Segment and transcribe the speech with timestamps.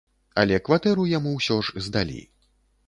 [0.43, 2.21] Але кватэру яму ўсё ж здалі.